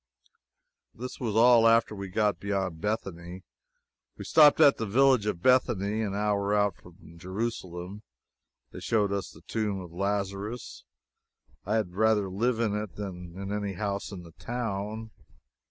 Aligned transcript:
This 0.95 1.19
was 1.19 1.35
all 1.35 1.67
after 1.67 1.93
we 1.93 2.07
got 2.07 2.39
beyond 2.39 2.81
Bethany. 2.81 3.43
We 4.17 4.25
stopped 4.25 4.59
at 4.59 4.77
the 4.77 4.87
village 4.87 5.27
of 5.27 5.43
Bethany, 5.43 6.01
an 6.01 6.15
hour 6.15 6.55
out 6.55 6.75
from 6.75 7.19
Jerusalem. 7.19 8.01
They 8.71 8.79
showed 8.79 9.11
us 9.13 9.29
the 9.29 9.41
tomb 9.41 9.79
of 9.79 9.91
Lazarus. 9.93 10.85
I 11.65 11.75
had 11.75 11.93
rather 11.93 12.31
live 12.31 12.59
in 12.59 12.75
it 12.75 12.95
than 12.95 13.33
in 13.37 13.51
any 13.51 13.73
house 13.73 14.11
in 14.11 14.23
the 14.23 14.31
town. 14.31 15.11